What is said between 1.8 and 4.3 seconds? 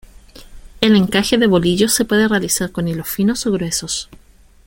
se puede realizar con hilos finos o gruesos.